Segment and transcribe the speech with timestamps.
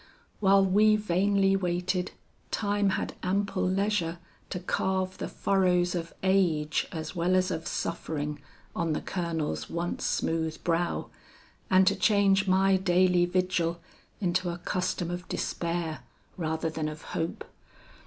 [0.39, 2.09] While we vainly waited,
[2.49, 4.17] time had ample leisure
[4.49, 8.39] to carve the furrows of age as well as of suffering
[8.75, 11.11] on the Colonel's once smooth brow,
[11.69, 13.79] and to change my daily vigil
[14.19, 15.99] into a custom of despair,
[16.35, 17.45] rather than of hope.